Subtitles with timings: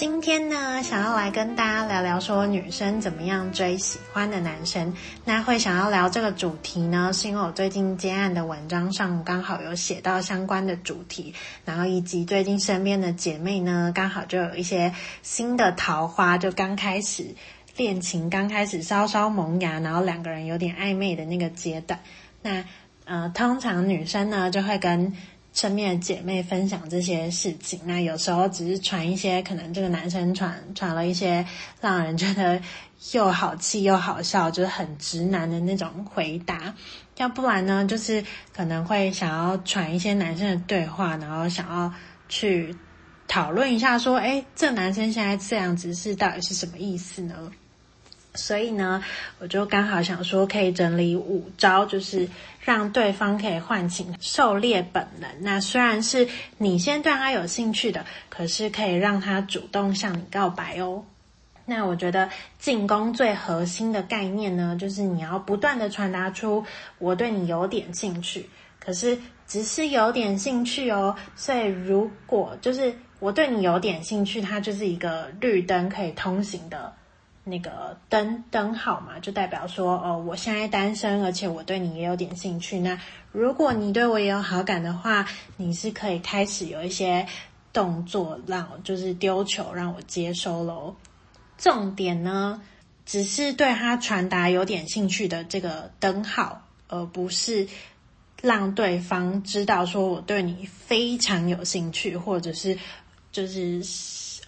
[0.00, 4.90] 今天呢，想要来跟大家聊聊说女生怎么样追喜欢的男生。
[5.26, 11.34] 那会想要聊这个主题呢，是因为我最近接案的文章上刚好有写到相关的主题，
[11.66, 14.90] 然后以及最近身边的姐妹呢，刚好就有一些
[15.20, 17.26] 新的桃花，就刚开始
[17.76, 22.00] 恋情，刚开始稍稍萌芽，然后两个人有点暧昧的那个阶段。
[22.40, 22.64] 那
[23.04, 25.12] 呃，通常女生呢就会跟
[25.52, 31.44] 身边的姐妹分享这些事情，那有时候只是传一些，可能这个男生传传了一些
[31.80, 32.60] 让人觉得
[33.12, 36.72] 又好气又好笑，就是很直男的那种回答；
[37.16, 41.92] 要不然呢，就是可能会想要传一些男生的对话，然后想要
[42.28, 42.74] 去
[43.26, 47.50] 讨论一下，说，哎，这男生现在这样子是到底是什么意思呢？
[48.34, 49.02] 所以呢，
[49.40, 52.28] 我就刚好想说，可以整理五招，就是
[52.60, 55.28] 让对方可以唤醒狩猎本能。
[55.40, 61.04] 那虽然是你先对他有兴趣的，可是可以让他主动向你告白哦。
[61.66, 62.28] 那我觉得
[62.58, 66.64] 进攻最核心的概念呢，就是你要不断的传达出
[66.98, 71.16] 我对你有点兴趣，可是只是有点兴趣哦。
[71.34, 76.92] 所以如果就是我对你有点兴趣，它就是一个绿灯可以通行的。
[77.50, 82.78] 那个灯灯号嘛，就代表说，哦，我现在单身，而且我对你也有点兴趣。
[82.78, 82.98] 那
[83.32, 87.26] 如果你对我也有好感的话，你是可以开始有一些
[87.72, 90.94] 动作，让就是丢球，让我接收喽。
[91.58, 92.62] 重点呢，
[93.04, 97.68] 只是对他传达有点兴趣的这个灯号，而不是
[98.40, 102.78] 让对方知道说我对你非常有兴趣，或者是
[103.30, 103.82] 就是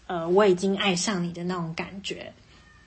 [0.07, 2.33] 呃我已经爱上你的那种感觉。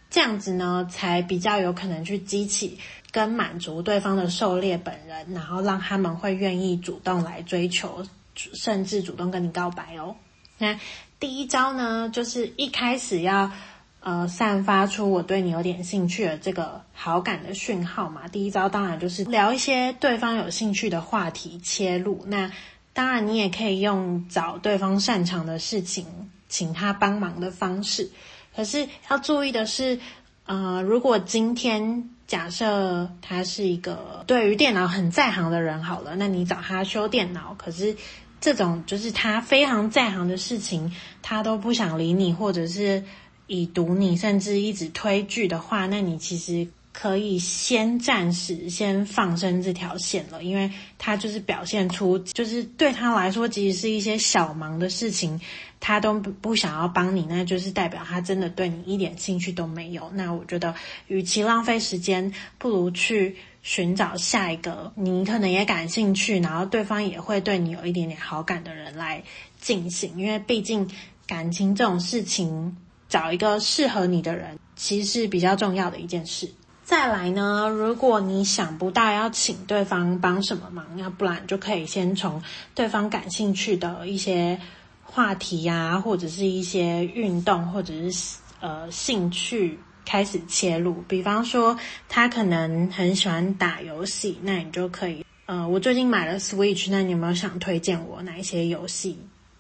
[0.09, 2.77] 这样子呢，才比较有可能去激起
[3.11, 8.05] 跟满足对方的狩猎本能，然后让他们会愿意主动来追求，
[8.35, 10.15] 甚至主动跟你告白哦。
[10.57, 10.79] 那
[11.19, 13.51] 第一招呢，就是一开始要
[13.99, 18.27] 呃散发出我对你有点兴趣的这个好感的讯号嘛。
[18.27, 22.23] 第一招当然就是聊一些对方有兴趣的话题切入。
[22.27, 22.51] 那
[22.93, 26.05] 当然你也可以用找对方擅长的事情，
[26.47, 28.09] 请他帮忙的方式。
[28.55, 29.99] 可是要注意的是，
[30.45, 37.95] 呃，如果今天假设他是一个对于电脑很在行的人，好了，那你找他修电脑，可是
[38.39, 43.03] 这种就是他非常在行的事情，他都不想理你，或者是
[43.47, 55.39] 已读你，甚至一直推拒的话，那你其实可以先暂时先放生这条线了，因为他就是表现出，就是对他来说，即使是一些小忙的事情。
[55.87, 60.09] 他都不想要帮你，那就是代表他真的对你一点兴趣都没有。
[60.15, 60.73] 那我觉得，
[61.05, 69.23] 与其浪费时间，不如去寻找下一个你可能也感兴趣，然后对方也会对你有一点点好感的人来
[69.61, 70.17] 进行。
[70.17, 70.89] 因为毕竟
[71.27, 72.75] 感情这种事情，
[73.07, 76.49] 找一个适合你的人，其实是比较重要的一件事。
[76.83, 82.41] 再来呢，如果你想不到要请对方帮什么忙，要不然就可以先从
[82.73, 84.59] 对方感兴趣的一些。
[85.05, 91.01] 话题呀、或者是一些运动，或者是呃兴趣开始切入。
[91.07, 91.77] 比方说，
[92.09, 99.17] 他可能很喜欢打游戏，那你就可以呃，我最近买了 Switch，那你有没有想推荐我哪一些游戏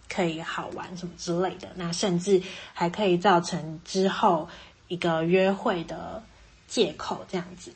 [0.09, 1.69] 可以好玩什么之类的？
[1.75, 2.41] 那甚至
[2.73, 4.49] 还可以造成之后
[4.89, 6.21] 一个约会的
[6.67, 7.71] 借口，这样子。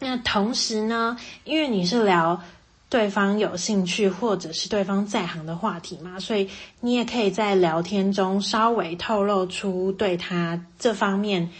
[0.00, 2.42] 那同时呢，因为你是聊。
[2.90, 6.48] 对方有兴趣或者是对方在行的话题嘛，所以
[6.80, 11.50] 你也可以在聊天中稍微透露出对他这方面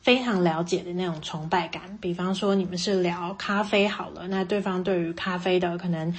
[0.00, 1.98] 非常了解的那种崇拜感。
[2.00, 6.14] 比方说，你们是聊咖啡好了，那对方对于咖啡的可能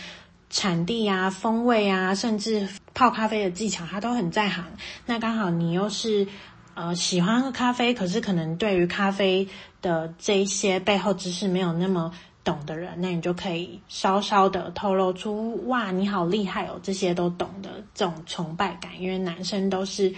[0.50, 4.66] 产地啊、风味啊，甚至泡咖啡的技巧，他都很在行。
[5.06, 6.28] 那刚好你又是
[6.74, 9.48] 呃喜欢喝咖啡，可是可能对于咖啡
[9.82, 12.12] 的这一些背后知识没有那么。
[12.48, 20.14] 懂的人，那你就可以稍稍的透露出哇，你好厉害哦，这些都懂的这种崇拜感，因为男生都是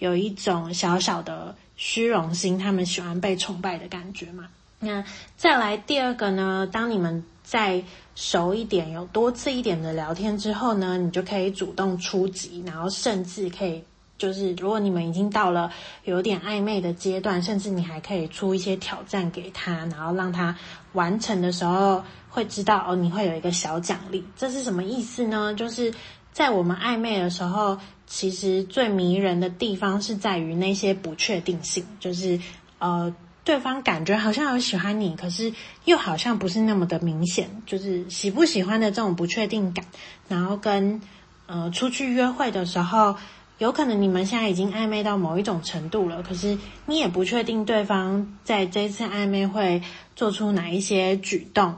[0.00, 4.48] 有一种小小的虚荣心，他们喜欢被崇拜的感觉嘛。
[4.80, 5.04] 那
[5.36, 7.80] 再来第二个呢，当你们再
[8.16, 13.84] 熟一点，有多次一点的聊天之后呢，你就可以主动出击，然后甚至可以
[14.18, 15.70] 就是如果你们已经到了
[16.04, 20.54] 有点暧昧的阶段，甚至你还可以出一些挑战给他，然后让他
[20.94, 24.24] 完成的时候会知道哦，你会有一个小奖励。
[24.36, 25.54] 这是什么意思呢？
[25.54, 25.94] 就是
[26.32, 27.78] 在我们暧昧的时候，
[28.08, 32.40] 其实最迷人的地方是在于那些不确定性，就是
[32.80, 35.52] 呃，对方感觉好像有喜欢你，可是
[35.84, 39.84] 又好像不是那么的明显，就是喜不喜欢的这种不确定感，
[40.26, 41.00] 然后跟
[41.46, 43.14] 呃出去约会的时候。
[43.58, 46.56] 有可能你们现在已经暧昧到某一种程度了，可是
[46.86, 49.82] 你也不确定对方在这次暧昧会
[50.14, 51.76] 做出哪一些举动，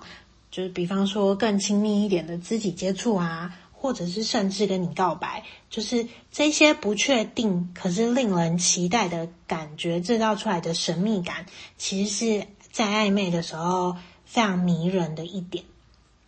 [0.50, 11.46] 就是比方说更亲密一点的肢体接触啊，或者是甚至跟你告白，就是这些不确定可是令人期待的感觉制造出来的神秘感，
[11.78, 15.64] 其实是在暧昧的时候非常迷人的一点。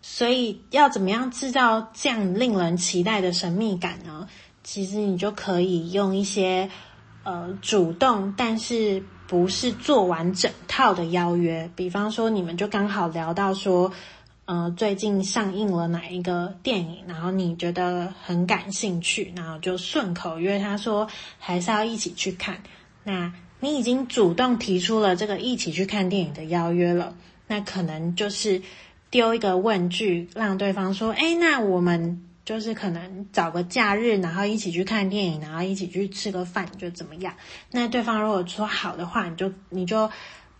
[0.00, 4.28] 所以要怎么样制造这样令人期待的神秘感呢？
[4.64, 6.70] 其实你就可以用一些
[7.24, 11.68] 呃主动，但是不是做完整套的邀约。
[11.74, 13.92] 比方说，你们就刚好聊到说，
[14.44, 22.62] 呃，最近上映了哪一个电影，然后你觉得很感兴趣，然后就顺口约他说，还是要一起去看。
[23.04, 27.16] 那你已经主动提出了这个一起去看电影的邀约了，
[27.48, 28.62] 那可能就是
[29.10, 32.22] 丢一个问句，让对方说，哎，那我们。
[32.44, 37.34] 就是可能找个假日，然后一起去看电影，然后一起去吃个饭，就怎么样？
[37.70, 40.10] 那对方如果说好的话，你就你就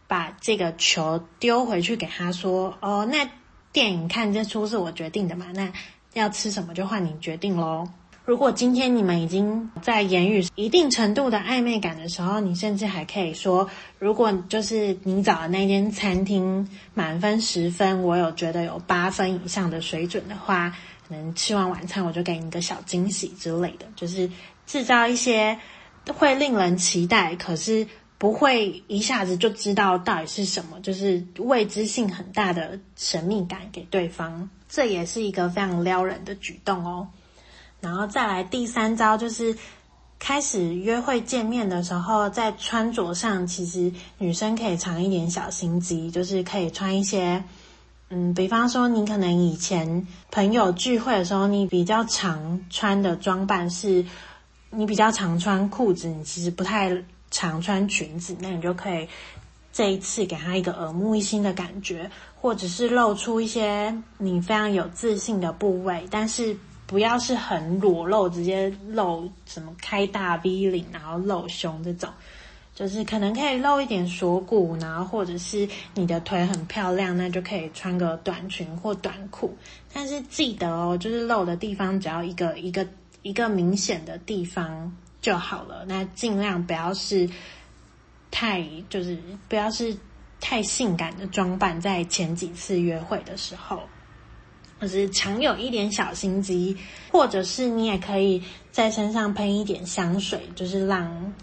[0.07, 3.29] 把这个球丢回去给他说：“哦，那
[3.73, 5.47] 电影看这出是我决定的嘛？
[5.55, 5.73] 那
[6.13, 7.89] 要吃什么就换你决定喽。”
[8.25, 13.69] 如果今天你们已经在言语一定程度的暧昧感的时候，你甚至还可以说
[13.99, 20.73] ：“如果就是你找的那间餐厅满分十分，我有觉得有八分以上的水准的话。”
[21.13, 24.29] 能吃完晚餐，我就给你一个小惊喜之类的，就是
[24.67, 25.57] 制造一些
[26.13, 27.87] 会令人期待，可是
[28.19, 37.07] 不会一下子就知道到底是什么，就是未知性很大的神秘感给对方，这也是一个非常撩人的举动哦。
[37.81, 39.57] 然后再来第三招，就是
[40.19, 47.43] 开始约会见面的时候，在穿着上，其实女生可以藏一点小心机，就是可以穿一些。
[48.15, 54.05] 嗯，比方说，你可能以前朋友聚会的时候，你比较常穿的装扮是，
[54.69, 56.95] 你比较常穿裤子，你其实不太
[57.31, 59.09] 常穿裙子，那你就可以
[59.73, 66.55] 这一次给他一个耳目一新的感觉，或者是露出一些你非常有自信的部位，但是
[66.87, 72.11] 不要是很裸露，直接露什么开大 V 领，然后露胸这种。
[72.75, 79.55] 就是可能可以露一点锁骨，然后或者是你的腿很漂亮，那就可以穿个短裙或短裤。
[79.93, 82.87] 但是记得哦，就是露的地方只要一个一个
[83.21, 84.91] 一个明显的地方
[85.21, 85.85] 就好了。
[85.87, 87.29] 那尽量不要是
[88.31, 89.19] 太就是
[89.51, 89.95] 不要是
[90.41, 93.83] 太性感的装扮，在前几次约会的时候，
[94.81, 96.75] 或是常有一点小心机，
[97.13, 101.35] 或者是你也可以在身上喷一点香水，就是让。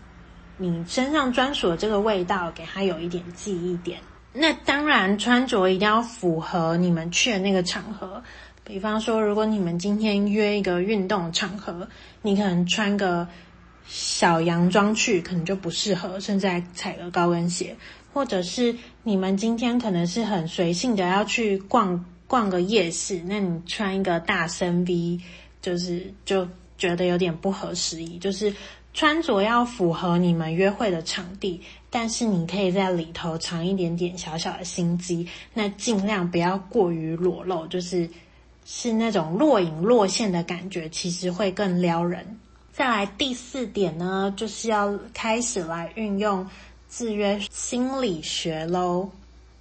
[0.62, 3.98] 你身上专属的这个味道，给他有一点记忆点。
[4.34, 8.22] 那当然，穿着一定要符合你们去的那个场合。
[8.66, 11.88] 比方说，如果你们今天约一个运动场合，
[12.22, 13.26] 你可能穿个
[13.88, 17.76] 小洋装去，可能就不适合，甚至还踩个高跟鞋。
[18.14, 25.22] 或者是你们今天可能是很随性的要去逛逛个夜市，那你穿一个大深 V，
[25.62, 26.46] 就是就
[26.78, 28.54] 觉得有点不合时宜，就是。
[28.94, 38.10] 穿着要符合你们约会的场地，但是你可以在里头藏一点点小小的心机，那尽量不要过于裸露，就是
[38.66, 42.26] 是那种若隐若现的感觉，其实会更撩人。
[42.72, 46.46] 再来第四点呢，就是要开始来运用
[46.90, 49.10] 制约心理学喽。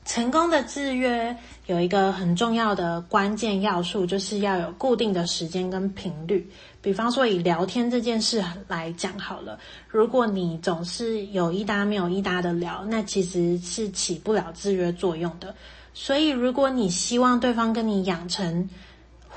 [0.08, 1.36] 成功的制约
[1.66, 6.50] 有一个很重要的关键要素，就是要有固定的时间跟频率。
[6.80, 15.54] 比方说，以聊天这件事来讲好了，如果你总是有一搭没有一搭的聊，那其实是起不了制约作用的。
[15.92, 18.66] 所以，如果你希望对方跟你养成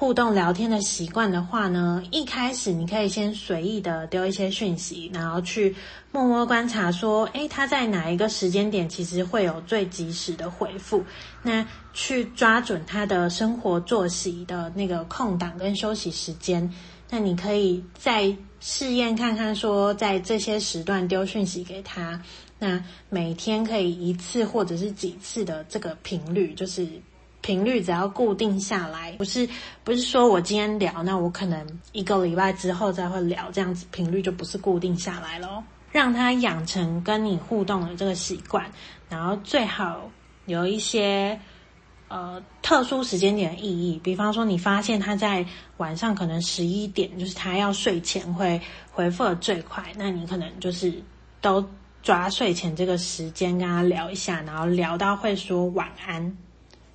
[0.01, 5.75] 互动聊天的习惯的话呢，一开始你可以先随意的丢一些讯息，然后去
[6.11, 11.05] 默默观察说，诶，他在哪一个时间点其实会有最及时的回复，
[11.43, 16.67] 那去抓准他的生活作息的那个空档跟休息时间。
[17.07, 22.19] 那你可以再试验看看，说在这些时段丢讯息给他，
[22.57, 26.87] 那每天可以一次或者是几次的这个频率，就是
[27.41, 29.47] 频率只要固定下来，不是
[29.83, 35.63] 不是说我今天聊，那我可能一个礼拜之后再会聊，这样子频率就不是固定下来咯。
[35.91, 38.65] 让他养成跟你互动的这个习惯，
[39.09, 40.09] 然后最好
[40.45, 41.37] 有一些
[42.07, 45.45] 呃特殊时间点的意义，比方说你发现他在
[45.77, 50.93] 晚上可能十一点，就是他要睡前会回复的最快，那你可能就是
[51.41, 51.61] 都
[52.01, 56.37] 抓睡前这个时间跟他聊一下，然后聊到会说晚安，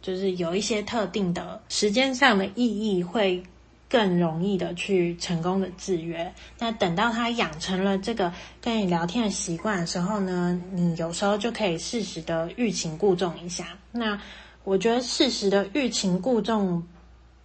[0.07, 3.43] 就是有一些特定的时间上的意义会。
[3.89, 6.35] 更容易的去成功的制约。
[6.59, 13.79] 那等到他养成了这个跟你聊天的习惯的时候呢，你有时候就可以适时的欲擒故纵一下。
[13.93, 14.21] 那
[14.65, 16.83] 我觉得适时的欲擒故纵，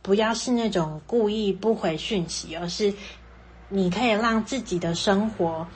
[0.02, 2.92] 不要是那种故意不回讯息，而是
[3.70, 5.68] 你可以让自己的生活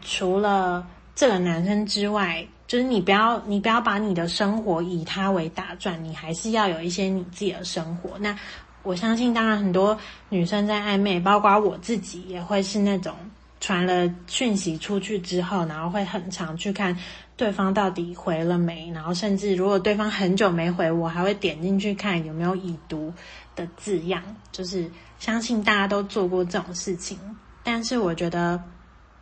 [0.00, 0.86] 除了
[1.16, 8.16] 这个男生之外，就是你不要你不要把你的生活以他为打转，你还是要有一些你自己的生活。
[8.20, 8.38] 那。
[8.82, 9.94] 我相信，当然很多
[10.30, 13.14] 女生在暧昧，包括我自己，也会是那种
[13.60, 16.96] 传了讯息出去之后，然后会很常去看
[17.36, 23.12] 对方到底回了没，然后甚至如果对方很久没回我，还会点进去看有没有已读
[23.54, 24.22] 的字样。
[24.50, 27.18] 就是相信大家都做过这种事情，
[27.62, 28.58] 但是我觉得，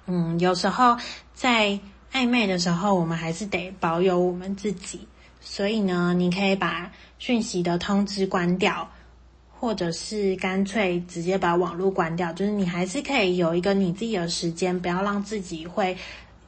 [0.07, 0.97] 嗯，有时候
[1.35, 1.77] 在
[2.13, 5.07] 暧昧的时候，我们还是得保有我们自己。
[5.41, 8.89] 所以呢，你可以把讯息的通知关掉。
[9.61, 15.97] 或者是干脆直接把网络关掉，就是你还是可以有一个你自己的时间，不要让自己会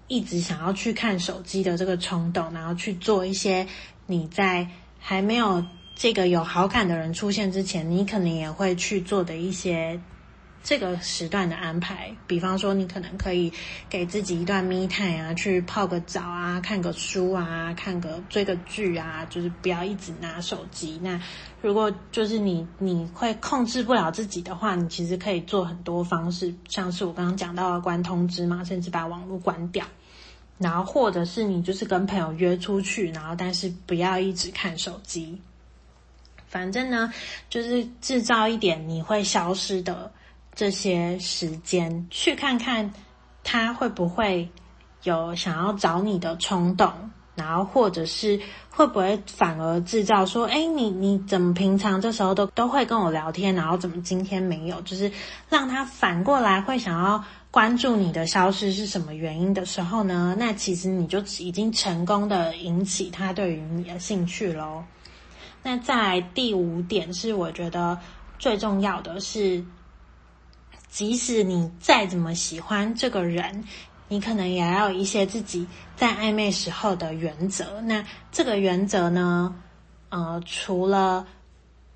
[0.07, 3.67] 一直想要去看手机的这个冲动，然后去做一些
[4.07, 4.65] 你在
[5.01, 5.61] 还没有
[5.97, 10.01] 这个有好感的人出现之前，你可能也会去做的一些。
[10.63, 13.51] 这个时段的安排，比方说你可能可以
[13.89, 21.01] 给自己一段 me time 啊，去泡个澡啊，看个书啊，看个追个剧啊，就是不要一直拿手机。
[21.03, 21.19] 那
[21.63, 29.87] 如果就是你你会控制不了自己的话，你其实可以做很多方式，像是我刚刚讲到的关通知嘛，甚至把网络关掉，
[30.59, 35.41] 然后或者是你就是跟朋友约出去，然后但是不要一直看手机。
[36.47, 37.11] 反正呢，
[37.49, 40.13] 就是制造一点你会消失的。
[40.55, 42.93] 这些时间去看看
[43.43, 44.49] 他会不会
[45.05, 46.93] 有想要找你的冲动，
[47.35, 48.39] 然后或者是
[48.69, 54.79] 会不会反而制造说，哎，你你怎么平常这时候都都会跟我聊天，然后怎么今天没有？
[54.83, 55.11] 就是
[55.49, 60.37] 让他反过来会想要关注你的消失是什么原因的时候呢？
[60.39, 64.85] 那其实你就已经成功的引起他对于你的兴趣喽。
[65.63, 67.99] 那在第五点是我觉得
[68.39, 69.65] 最重要的是。
[70.91, 73.65] 即使你再怎么喜欢这个人，
[74.09, 75.67] 你可能也要有一些自己
[75.97, 77.81] 在暧昧时候的原则。
[77.83, 79.55] 那这个原则呢，
[80.09, 81.25] 呃，除了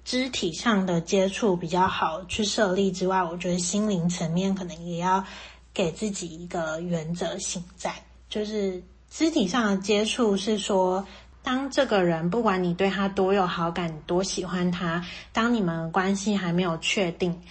[0.05, 5.25] 肢体上的接触比较好去设立之外，我觉得心灵层面可能也要
[5.73, 7.93] 给自己一个原则性在。
[8.29, 11.05] 就是肢体上的接触是说，
[11.43, 17.43] 当这个人不管你对他多有好感、多喜欢他，当你们关系还没有确定。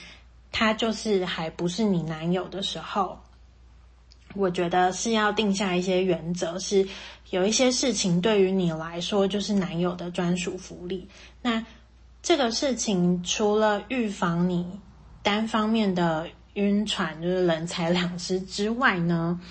[0.54, 3.20] 他就是还不是你男友的时候，
[4.36, 6.88] 我觉得是要定下一些原则，是
[7.32, 11.10] 有一些事情对于你来说就是男友的专属福利。
[11.42, 11.66] 那
[12.22, 14.80] 这个事情除了预防你
[15.24, 19.42] 单方面的晕船，就是人财两失之外呢，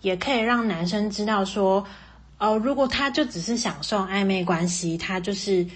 [0.00, 1.84] 也可以让男生知道说，
[2.38, 5.66] 哦，如果他就只是享受暧昧关系，他就是。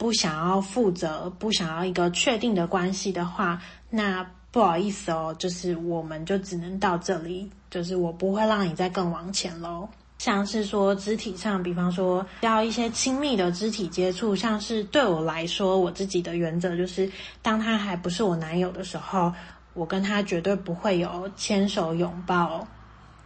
[0.00, 3.60] 不想要负责，不想要一个确定的关系的话，
[3.90, 9.88] 那不好意思哦，就是我们就只能到这里，就是我不会让你再更往前喽。
[10.18, 19.32] 像是说肢体上，比方说要一些亲密的肢体接触，像是对我来说，我自己的原则就是，当他还不是我男友的时候，
[19.72, 22.66] 我跟他绝对不会有牵手、拥抱、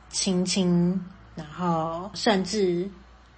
[0.08, 1.04] 亲亲，
[1.34, 2.88] 然后甚至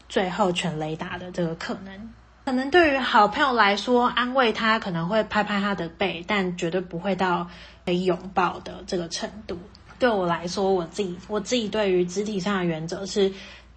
[0.08, 2.12] 最后全雷达的这个可能。
[2.46, 7.50] 可能对于好朋友来说，安慰他可能会拍拍他的背，但绝对不会到
[7.84, 9.58] 可以拥抱的这个程度。
[9.98, 13.32] 对我来说，我自己我自己对于肢体上的原则是，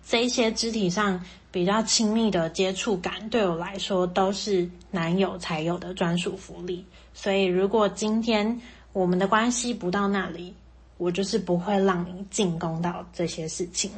[0.05, 6.85] 这些肢体上比较亲密的接触感，对我来说都是男友才有的专属福利。
[7.11, 8.61] 所以，如果今天
[8.93, 10.53] 我们的关系不到那里，
[10.97, 13.91] 我就是不会让你进攻到这些事情。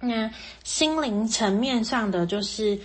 [0.00, 0.28] 那
[0.64, 2.76] 心灵层面上的就是。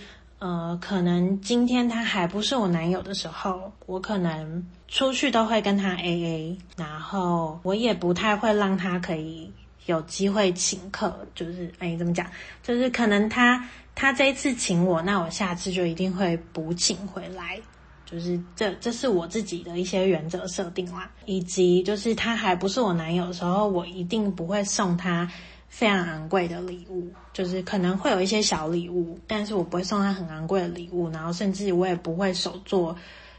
[0.42, 9.48] 呃，可能今天他还不是我男友的时候，我可能出去都会跟他 AA，然后我也不太会让他可以
[9.86, 12.26] 有机会请客，就是哎，怎么讲？
[12.60, 17.60] 就是可能他他这一次请我，那我下次就一定会补请回来。
[18.04, 25.30] 就是这，这是我自己的一些原则设定啦，以及就是他还不是我男友的时候，我一定不会送他
[25.72, 32.94] 非常昂贵的礼物，就是可能会有一些小礼物，但是我不会送他很昂贵的礼物，然后甚至我也不会手做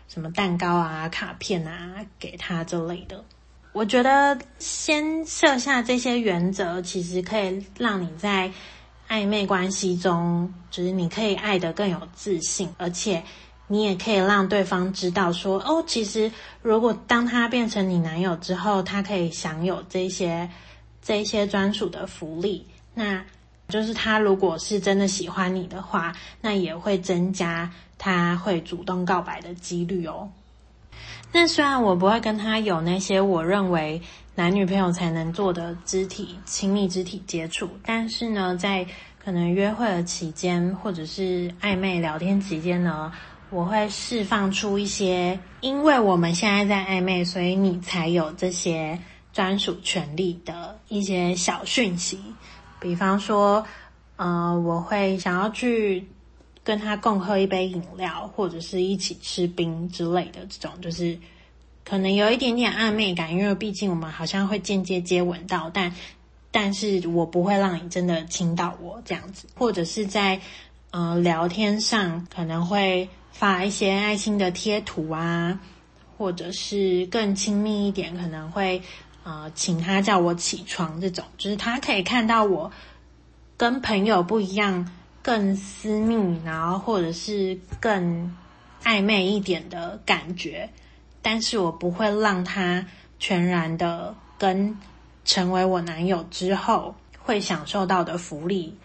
[0.07, 3.23] 什么蛋糕啊、卡片啊给他之类的。
[3.71, 8.51] 我觉得先设下这些原则，其实可以让你在
[9.07, 13.23] 暧昧关系中，就是你可以爱得更有自信，而且。
[13.67, 16.29] 你也可以让对方知道说，哦，其实
[16.61, 20.49] 如果当他变成你男友之后，他可以享有这些
[21.03, 22.65] 这些专属的福利。
[22.95, 23.23] 那
[23.69, 30.29] 就是他如果是真的喜欢你的话，那也会增加他会主动告白的几率哦。
[31.31, 34.01] 那虽然我不会跟他有那些我认为
[34.35, 38.85] 男女朋友才能做的肢体亲密肢体接触，但是呢，在
[39.23, 43.11] 可能约会的期间或者是暧昧聊天期间呢。
[43.49, 48.99] 我会释放出一些，因为我们现在在暧昧，所以你才有这些
[49.33, 52.17] 专属权利的一些小讯息。
[52.79, 53.65] 比方说，
[54.15, 56.07] 呃，我会想要去
[56.63, 61.17] 跟他共喝一杯饮料，或者是一起吃冰之类的这种，就是
[61.83, 65.93] 可能有一点点暧昧感，因为毕竟我们好像会间接接吻到，但
[66.51, 70.39] 但是我不会让你真的亲到我这样子，或者是在
[70.91, 73.09] 呃聊天上可能会。
[73.35, 75.59] 发一些爱心的贴图啊，
[76.19, 78.79] 或者是更亲密一点，可能会
[79.23, 82.71] 呃请他叫我起床这种，就是他可以看到我
[83.57, 84.89] 跟朋友不一样，
[85.21, 88.35] 更私密，然后或者是更
[88.83, 90.69] 暧昧一点的感觉，
[91.21, 92.85] 但是我不会让他
[93.19, 94.77] 全然的跟
[95.23, 98.75] 成为我男友之后会享受到的福利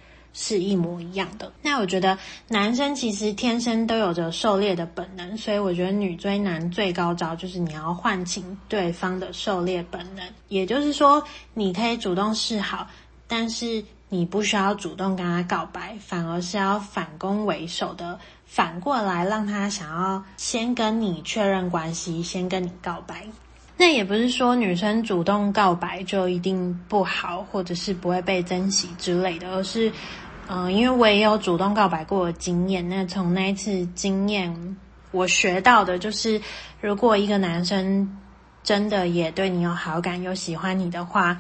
[0.41, 1.53] 是一模一样的。
[1.61, 2.17] 那我觉得
[2.47, 10.25] 男生其实天生都有着狩猎的本能，所以我觉得女追男最高招就是你要唤醒对方的狩猎本能。
[10.47, 11.21] 也就是说，
[11.55, 12.87] 你可以主动示好，
[13.27, 18.17] 但是你不需要主动跟他告白，反而是要反攻为守的，
[18.47, 23.27] 反过来让他想要先跟你确认关系，先跟你告白。
[23.77, 29.93] 那也不是说女生主动告白就一定不好，或者是不会被珍惜之类的，而是。
[30.51, 32.89] 嗯、因为我也有主动告白过的经验。
[32.89, 34.77] 那从那一次经验，
[35.11, 36.41] 我学到的就是，
[36.81, 38.19] 如果一个男生
[38.63, 41.39] 真的也对你有好感、有喜欢你的话，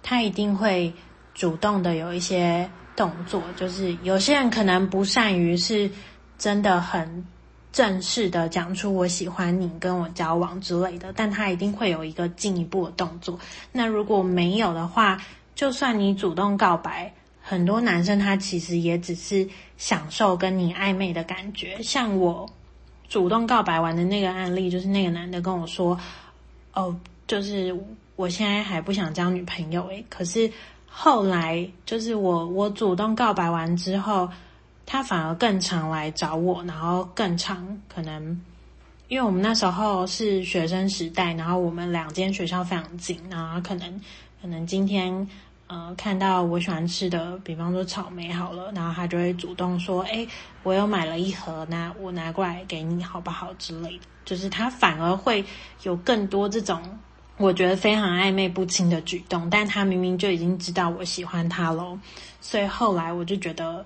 [0.00, 0.94] 他一定会
[1.34, 3.42] 主动的有一些动作。
[3.56, 5.90] 就是有些人可能不善于是
[6.38, 7.26] 真的很
[7.72, 13.36] 正式的讲出我喜欢你、跟我交往之类的，但他一定会有一个进一步的动作。
[13.72, 15.18] 那如果没有的话，
[15.56, 17.12] 就算你主动告白。
[17.48, 22.50] 很多男生他其实也只是享受跟你暧昧的感觉，像我
[23.08, 25.96] 主动告白完的那个案例，就是那个男的跟我说
[26.74, 27.72] ：“哦，就是
[28.16, 30.50] 我现在还不想交女朋友诶。”可是
[30.88, 34.28] 后来就是我我主动告白完之后，
[34.84, 38.40] 他反而更常来找我，然后更常可能
[39.06, 44.00] 因为我们那时候是学生时代，然后我们两间学校非常近，然后可能
[44.42, 45.28] 可能今天。
[45.68, 50.28] 呃，看到我喜欢吃的，比方说草莓好了，然后他就会主动说：“诶，
[50.62, 55.44] 我又买了一盒，那我拿过来给你好不好？”之类的，就是他反而会
[55.82, 56.80] 有更多这种
[57.36, 61.98] 我觉得非常暧昧不清的举动，但他明明就已经知道我喜欢他喽。
[62.40, 63.84] 所以后来我就觉得，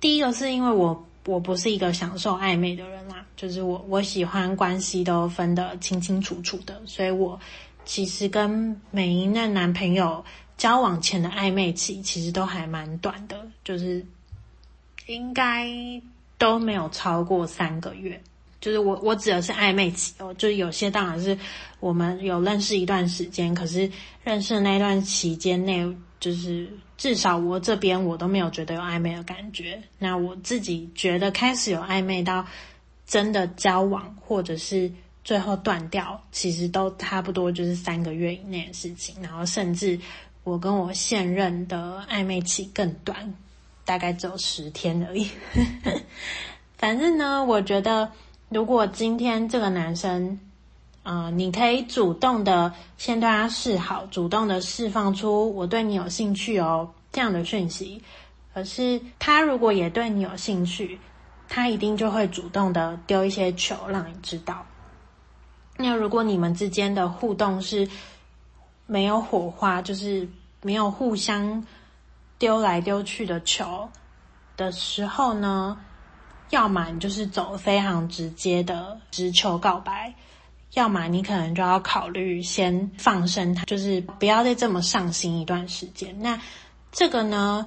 [0.00, 7.38] 第一个是因为我我不是一个享受暧昧的人啦，就是我我喜欢关系都分得清清楚楚的，所以我
[7.84, 10.24] 其实跟每一任男朋友。
[10.60, 14.04] 交往前的暧昧期其实都还蛮短的，就是
[15.06, 15.66] 应该
[16.36, 18.20] 都没有超过三个月。
[18.60, 21.36] 就是我我指的是暧昧期哦，就是有些当然是
[21.80, 23.90] 我们有认识一段时间，可是
[24.22, 25.82] 认识的那段期间内，
[26.20, 29.82] 就是至少我这边我都没有觉得有暧昧的感觉。
[29.98, 32.46] 那我自己觉得开始有暧昧到
[33.06, 34.92] 真的交往，或者是
[35.24, 39.98] 最后断掉，其实都差不多就是三个月以内的事情，然后甚至。
[40.50, 43.32] 我跟我现任的暧昧期更短，
[43.84, 45.30] 大概只有十天而已。
[46.76, 48.10] 反正呢，我觉得
[48.48, 50.36] 如果今天这个男生，
[51.04, 58.02] 呃，你可以主动的先对他示好，主动的释放出我对你有兴趣哦这样的讯息。
[58.52, 60.98] 可是他如果也对你有兴趣，
[61.48, 64.66] 他一定就会主动的丢一些球让你知道。
[65.76, 67.88] 那如果你们之间的互动是，
[68.86, 70.28] 没有火花，就是
[70.62, 71.64] 没有互相
[72.38, 73.88] 丢来丢去的球
[74.56, 75.78] 的时候呢，
[76.50, 80.14] 要么你就是走非常直接的直球告白，
[80.74, 86.14] 要么你可能就要考虑先放生他，就是不要再这么上心一段时间。
[86.20, 86.38] 那
[86.92, 87.66] 这个呢，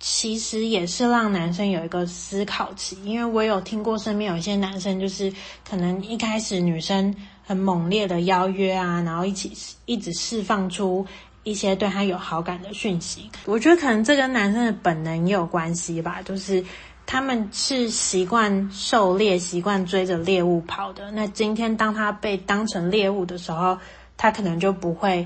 [0.00, 5.32] 其实也是让男生有一个思考期，因为我有听过身边有一些男生，就是
[5.68, 9.52] 可能一开始女生很猛烈的邀约啊，然后一起
[9.84, 11.06] 一直释放出
[11.46, 13.30] 一些对他有好感的讯息。
[13.44, 16.62] 我觉得可能这跟男生的本能也有关系吧，就是
[17.06, 21.08] 他们是习惯狩猎、习惯追着猎物跑的。
[21.12, 23.78] 那今天当他被当成猎物的时候，
[24.16, 25.24] 他可能就不会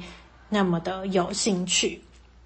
[0.50, 2.02] 那么的有兴趣。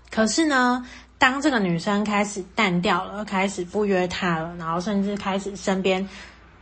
[0.08, 0.86] 可是呢，
[1.18, 6.08] 当这个女生开始淡掉了，开始不约他了，然后甚至开始身边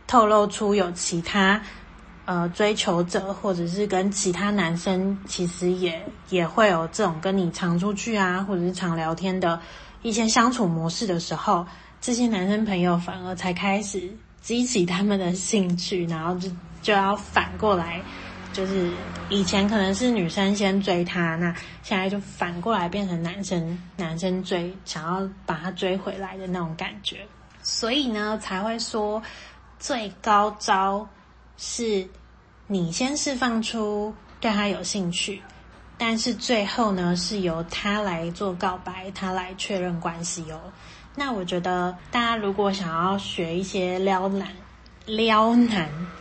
[0.07, 1.61] 透露出有其他
[2.25, 9.59] 呃追求者，或者是跟其他男生其实也也会有这种跟你常出去啊，或者是常聊天的
[10.01, 11.65] 一些相处模式的时候，
[12.01, 14.09] 这些男生朋友反而才开始
[14.41, 16.49] 激起他们的兴趣，然后就
[16.81, 18.01] 就要反过来。
[18.51, 18.91] 就是
[19.29, 27.25] 以前可能是女生先追他，那现在就反过来变成男生男生追，想要把他追回来的那种感觉。
[27.63, 29.19] 所以呢，才会说
[29.79, 31.07] 最高招
[31.57, 32.07] 是
[32.67, 35.41] 你先释放出对他有兴趣，
[35.97, 40.59] 但是最后呢，是由他来做告白，他来确认关系哦。
[41.15, 44.49] 那我觉得大家如果想要学一些撩男，
[45.05, 46.11] 撩男。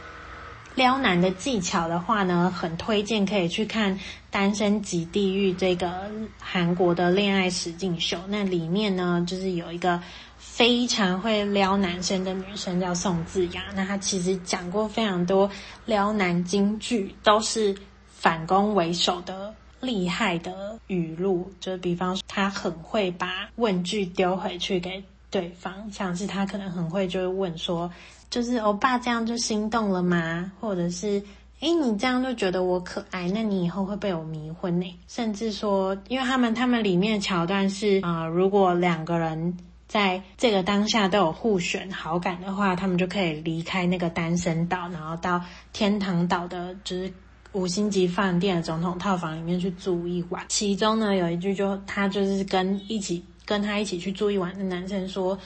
[0.74, 3.94] 撩男的技巧的话呢，很推荐可以去看
[4.30, 8.18] 《单身即地狱》这个韩国的恋爱实境秀。
[8.28, 10.00] 那里面呢，就是有一个
[10.38, 13.64] 非常会撩男生的女生叫宋智雅。
[13.74, 15.50] 那她其实讲过非常多
[15.84, 17.76] 撩男金句，都是
[18.08, 21.52] 反攻为首的厉害的语录。
[21.60, 27.90] 就比方说，她很会把问句丢回去给对方，像是他可能很会就会问说。
[28.30, 30.50] 就是欧巴这样就心动了吗？
[30.58, 31.22] 或者是，
[31.60, 34.98] 诶，你这样就觉得我可爱，那你以后会被我迷昏呢？
[35.06, 39.54] 甚至说，因为他们他们里面的桥段是，啊、如果两个人
[39.86, 45.38] 在这个当下都有互选好感的话，他们就可以离开那个单身岛，然后到
[45.74, 47.12] 天堂岛的，就是
[47.52, 50.42] 五星级饭店的总统套房里面去住一晚。
[50.48, 55.38] 其中呢，有一句就他就是跟一起跟他一起去住一晚的男生说。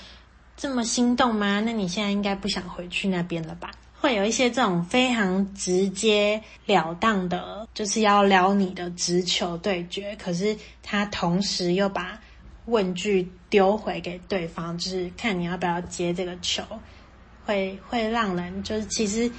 [0.58, 1.60] 这么心动吗？
[1.60, 3.70] 那你现在应该不想回去那边了吧？
[4.00, 10.16] 会有一些这种非常直截了当的，就是要撩你的直球对决。
[10.16, 12.18] 可是他同时又把
[12.64, 16.62] 问句丢回给对方，就是看你要不要接这个球，
[17.44, 19.30] 会会让人就是其实。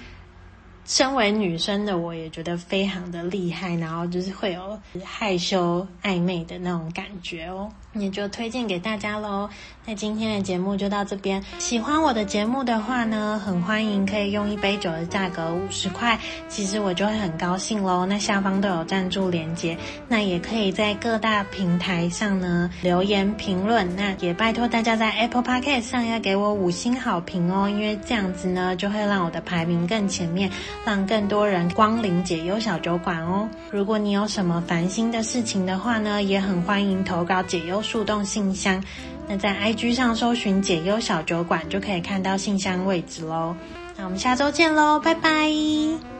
[0.85, 9.49] 身为女生的我也觉得非常的厉害，然后就是会有害羞暧昧的那种感觉哦，也就推荐给大家喽。
[9.85, 18.05] 那今天的节目就到这边，喜欢我的节目的话呢，很欢迎可以用一杯酒的价格五十块，其实我就会很高兴喽。
[18.05, 19.77] 那下方都有赞助连接，
[20.09, 30.51] 那也可以在各大平台上呢留言评论，那也拜托大家在 Apple Podcast 上要给我五星好评哦，因为这样子呢就会让我的排名更前面。
[30.85, 33.47] 让更多人光临解忧小酒馆哦！
[33.71, 38.83] 如果你有什么烦心的事情的话呢，也很欢迎投稿解忧树洞信箱。
[39.27, 43.55] 那在 IG 上搜寻解忧小酒馆就可以看到信箱位置喽。
[43.95, 46.16] 那我们下周见喽，拜拜！